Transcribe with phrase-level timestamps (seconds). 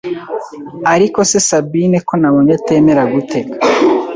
[0.93, 3.55] ariko se Sabine ko nabonye atemera gutega